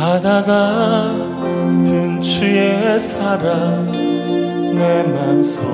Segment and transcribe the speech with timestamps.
[0.00, 1.12] 바다가
[1.84, 3.92] 든 추의 사랑
[4.72, 5.66] 내 맘속에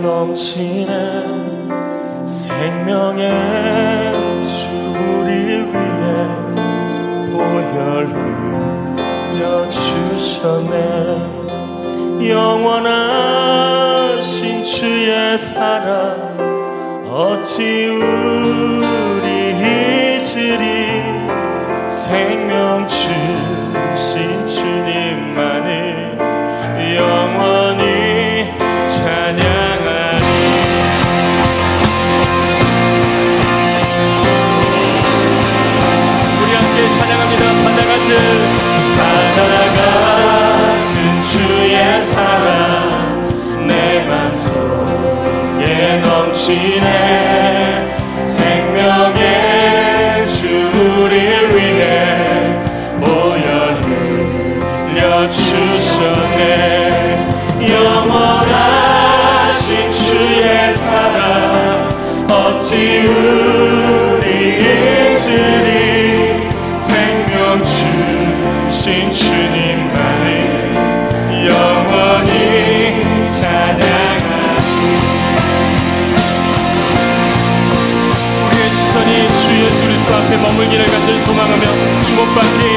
[0.00, 1.24] 넘치네.
[2.24, 3.32] 생명의
[4.46, 6.28] 줄이 위에
[7.32, 8.14] 보혈
[9.34, 10.70] 흘려주셨네.
[12.30, 13.42] 영원하신
[14.62, 16.14] 주의 사랑
[17.10, 19.26] 어찌 우리
[20.22, 20.87] 잊으리?
[22.08, 26.16] 생명 주신 주님만을
[26.96, 28.50] 영원히
[28.96, 30.24] 찬양하리.
[36.40, 37.42] 우리 함께 찬양합니다.
[37.62, 38.10] 바다 같은
[38.96, 39.40] 바다
[39.74, 47.27] 같은 주의 사랑 내 맘속에 넘치네.
[82.08, 82.67] último para quem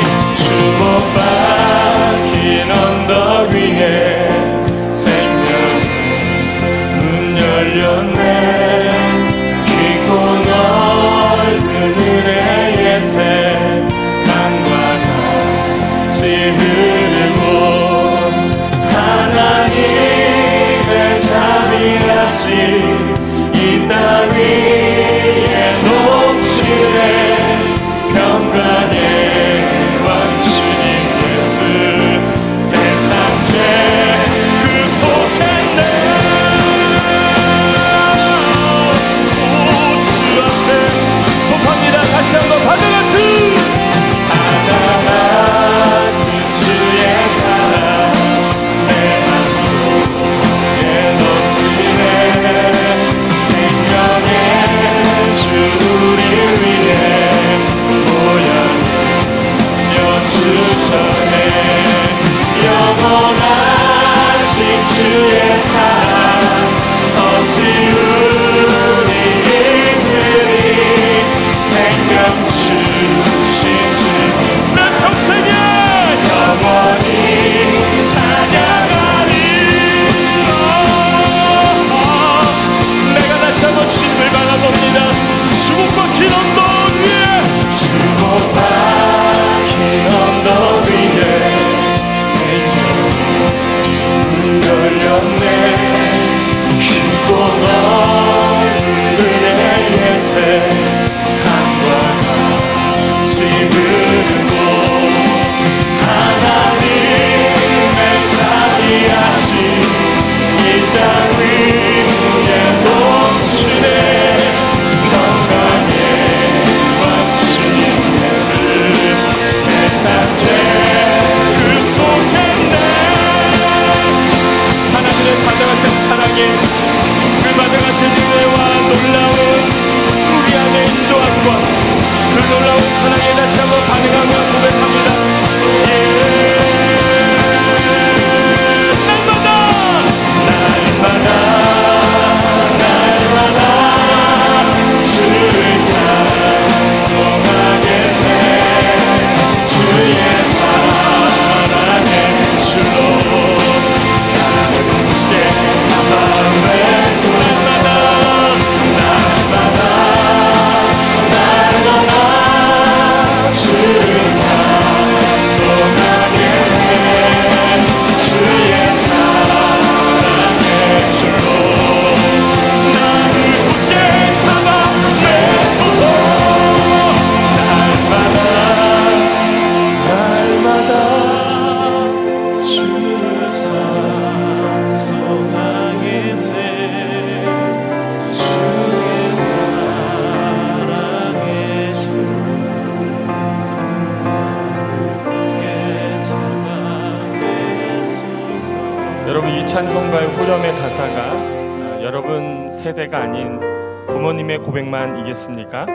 [204.52, 205.86] 주님의 고백만 이겠습니까?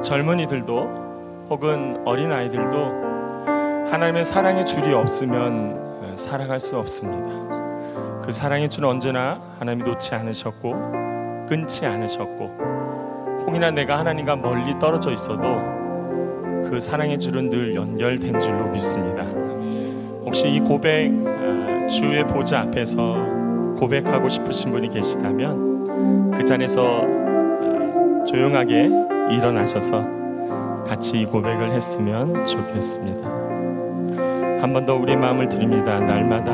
[0.00, 2.76] 젊은이들도 혹은 어린 아이들도
[3.90, 8.20] 하나님의 사랑의 줄이 없으면 어, 살아갈 수 없습니다.
[8.22, 15.42] 그 사랑의 줄 언제나 하나님이 놓지 않으셨고 끊지 않으셨고 혹이나 내가 하나님과 멀리 떨어져 있어도
[16.68, 19.24] 그 사랑의 줄은 늘 연결된 줄로 믿습니다.
[20.24, 27.27] 혹시 이 고백 어, 주의 보좌 앞에서 고백하고 싶으신 분이 계시다면 그 잔에서
[28.26, 28.90] 조용하게
[29.30, 30.04] 일어나셔서
[30.86, 33.28] 같이 이 고백을 했으면 좋겠습니다.
[34.60, 36.00] 한 번 더 우리 마음을 드립니다.
[36.00, 36.52] 날마다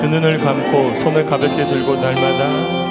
[0.00, 2.89] 두 눈을 감고 손을 가볍게 들고 날마다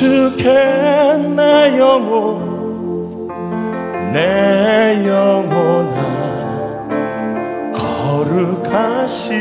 [0.00, 3.28] 송축해 내 영혼.
[4.14, 6.00] 내 영혼아
[7.74, 9.34] 거룩하시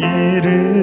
[0.00, 0.73] 이름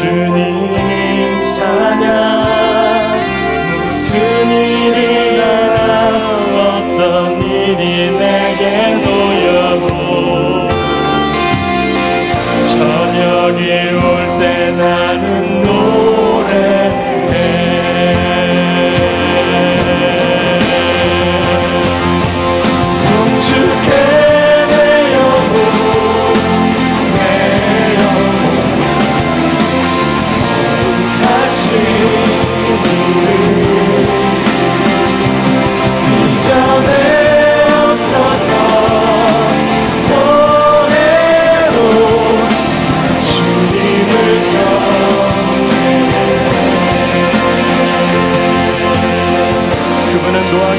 [0.00, 0.59] 주님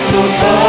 [0.00, 0.67] 说走。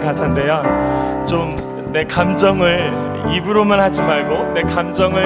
[0.00, 1.24] 가사인데요.
[1.26, 2.92] 좀 내 감정을
[3.34, 5.22] 입으로만 하지 말고 내 감정을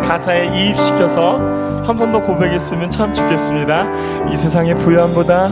[0.00, 1.36] 그 가사에 이입시켜서
[1.86, 3.86] 한 번 더 고백했으면 참 좋겠습니다.
[4.30, 5.50] 이 세상의 부여함보다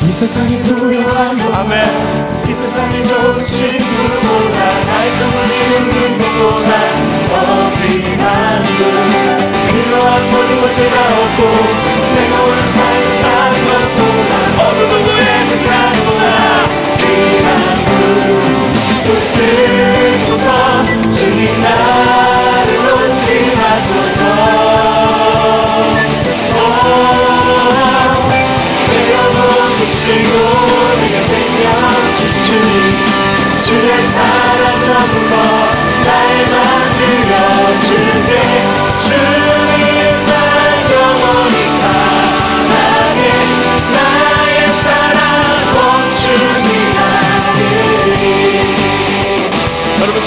[0.00, 4.58] 이 세상의 부여함보다 아멘 이 세상의 좋은 친구보다
[5.18, 6.70] 꿈을 이루는 것보다
[7.28, 8.78] 더 귀한 분
[9.68, 11.99] 필요한 모든 것을 다 얻고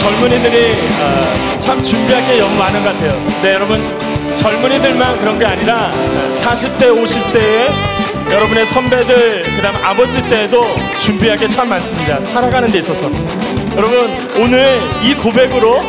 [0.03, 3.23] 젊은이들이 어, 참 준비할 게 너무 많은 것 같아요.
[3.41, 3.81] 네, 여러분
[4.35, 5.93] 젊은이들만 그런 게 아니라
[6.41, 7.69] 40대, 50대에
[8.29, 10.65] 여러분의 선배들, 그 다음 아버지 때에도
[10.97, 12.19] 준비할 게 참 많습니다.
[12.19, 13.09] 살아가는 데 있어서.
[13.77, 15.81] 여러분, 오늘 이 고백으로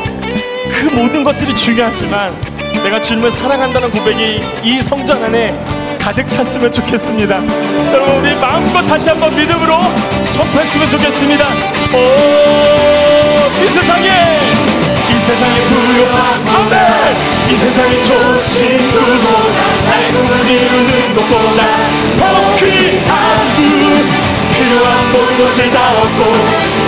[0.68, 2.37] 그 모든 것들이 중요하지만
[2.85, 5.54] 내가 주님을 사랑한다는 고백이 이 성전 안에
[5.99, 7.37] 가득 찼으면 좋겠습니다.
[7.92, 9.78] 여러분, 우리 마음껏 다시 한번 믿음으로
[10.23, 11.49] 선포했으면 좋겠습니다.
[11.94, 13.33] 오!
[13.62, 14.52] 이 세상에
[15.11, 24.08] 이 세상에 부유한 아멘 이 세상에 조심 그보다 달콤을 이루는 것보다 더 귀한 분
[24.50, 26.32] 필요한 모든 것을 다 얻고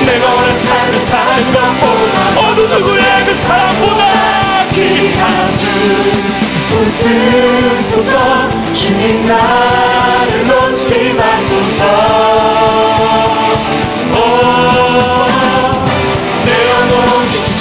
[0.05, 6.37] 내가 원한 삶을 산 것보다 어느 누구의 그 사랑보다 귀한 그
[6.77, 12.36] 분 웃으소서 주님 나를 놓지 마소서.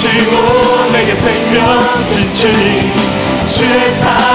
[0.06, 2.94] 주시고 내게 생명 주시니
[3.44, 4.25] 주의 사랑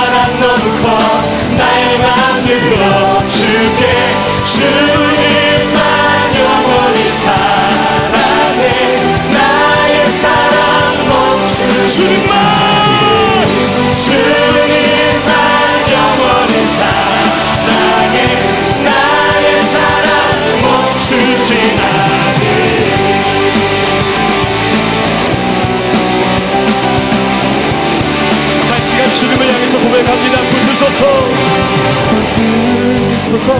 [33.31, 33.55] 마소서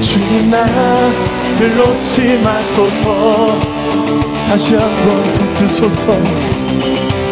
[0.00, 3.60] 주님 나를 놓지 마소서.
[4.48, 6.18] 다시 한번 붙드소서.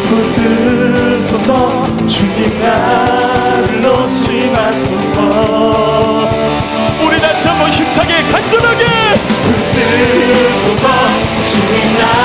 [0.05, 1.87] 붙드소서.
[2.07, 6.29] 주님 나를 놓지 마소서.
[7.03, 8.85] 우리 다시 한번 힘차게 간절하게.
[9.43, 10.87] 붙드소서.
[11.43, 12.20] 주님 나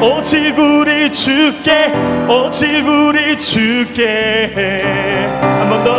[0.00, 1.92] 오직 우리 주께
[2.28, 4.46] 오직 우리 주께
[5.40, 5.98] 한 번 더.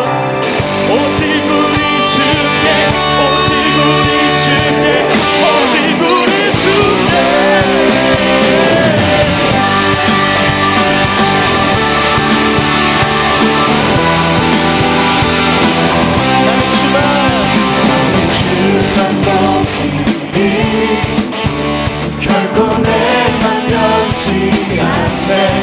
[0.89, 3.28] 오직 우리 주께
[25.29, 25.58] fair.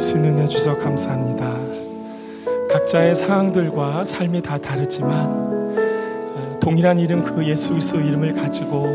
[0.00, 1.58] 수 있는 은혜 주셔서 감사합니다.
[2.70, 8.86] 각자의 상황들과 삶이 다 다르지만 어, 동일한 이름 그 예수 그리스도 이름을 가지고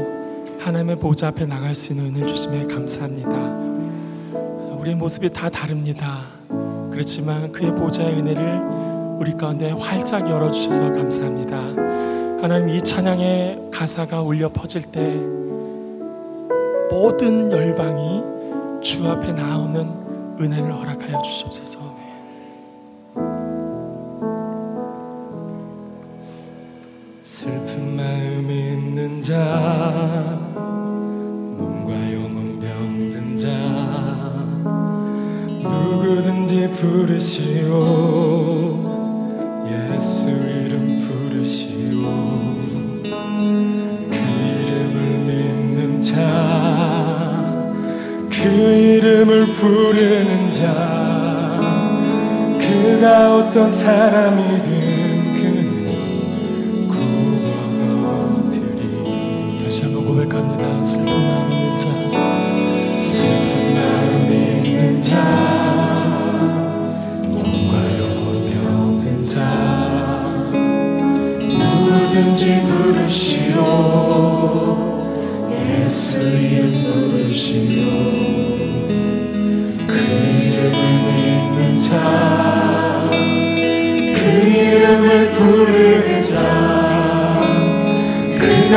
[0.60, 3.30] 하나님의 보좌 앞에 나갈 수 있는 은혜 주심에 감사합니다.
[4.80, 6.22] 우리의 모습이 다 다릅니다.
[6.92, 8.62] 그렇지만 그의 보좌의 은혜를
[9.20, 11.58] 우리 가운데 활짝 열어 주셔서 감사합니다.
[12.42, 15.02] 하나님 이 찬양의 가사가 울려 퍼질 때
[16.90, 18.24] 모든 열방이
[18.82, 20.05] 주 앞에 나오는
[20.40, 21.96] 은혜를 허락하여 주시옵소서.
[27.24, 29.34] 슬픈 마음 있는 자
[31.58, 33.48] 몸과 영혼 병든 자
[35.70, 37.74] 누구든지 부르시오.
[39.70, 42.10] 예수 이름 부르시오.
[44.12, 46.76] 그 이름을 믿는 자
[48.46, 50.25] 그 이름을 부르는 자
[53.16, 60.84] 어떤 사람이든 그는 구원 얻으리 다시 한번 고백합니다.
[60.84, 61.88] 슬픈 마음 있는 자.
[63.02, 65.16] 슬픈 마음 있는 자
[67.24, 69.40] 몸과 영혼 병든 자
[71.40, 73.56] 누구든지 부르시오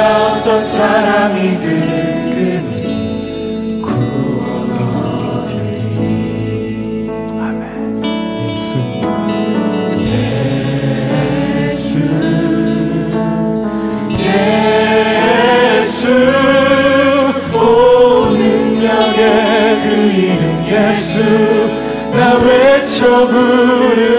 [0.09, 4.71] 어떤 사람이든 그는 구원
[5.43, 5.91] 얻으리.
[7.39, 8.03] 아멘.
[8.49, 8.77] 예수.
[11.67, 11.99] 예수.
[15.79, 15.99] 예수.
[17.55, 17.57] 오
[18.31, 19.21] 능력의
[19.83, 21.15] 그 이름 예수.
[22.13, 24.18] 나 외쳐 부르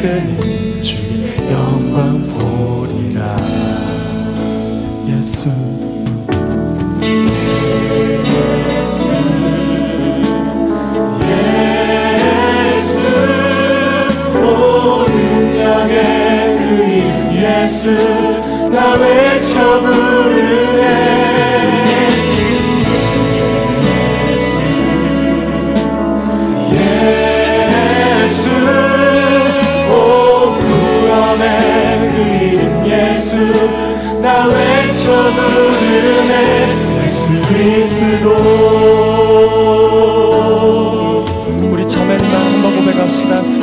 [0.00, 0.39] 그는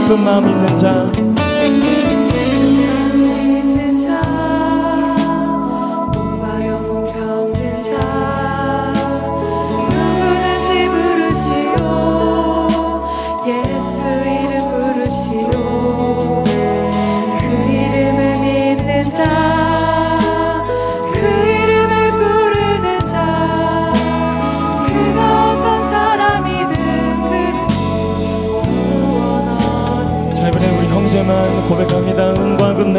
[0.08, 0.96] 슬픈 마음 있는 자.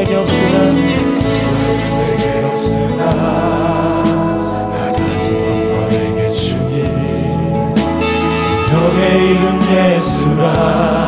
[0.09, 3.05] 내게 없으나 내게 없으나
[4.71, 6.83] 나 가진 건 너에게 주니
[8.73, 9.01] 너의
[9.33, 11.08] 이름 예수라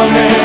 [0.00, 0.39] Amen.